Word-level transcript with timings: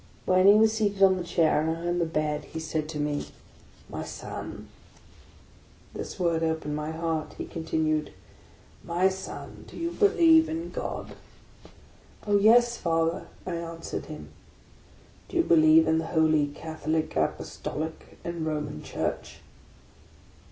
When 0.25 0.47
he 0.47 0.55
was 0.55 0.73
seated 0.73 1.03
on 1.03 1.17
the 1.17 1.23
chair, 1.23 1.61
and 1.61 1.69
I 1.77 1.87
on 1.87 1.99
the 1.99 2.07
bed, 2.07 2.45
he 2.45 2.59
said 2.59 2.89
to 2.89 2.99
me, 2.99 3.27
—"My 3.87 4.03
son,—" 4.03 4.67
This 5.93 6.19
word 6.19 6.41
opened 6.41 6.75
my 6.75 6.89
heart. 6.89 7.33
He 7.37 7.45
continued:" 7.45 8.11
My 8.97 9.09
son, 9.09 9.63
do 9.67 9.77
you 9.77 9.91
believe 9.91 10.49
in 10.49 10.71
God?"" 10.71 11.13
Oh, 12.25 12.39
yes, 12.39 12.77
Father!" 12.77 13.27
I 13.45 13.53
answered 13.53 14.07
him." 14.07 14.29
Do 15.29 15.37
you 15.37 15.43
believe 15.43 15.87
in 15.87 15.99
the 15.99 16.07
holy 16.07 16.47
Catholic, 16.47 17.15
Apostolic, 17.15 18.17
and 18.23 18.43
Ro 18.43 18.59
man 18.59 18.81
Church? 18.81 19.37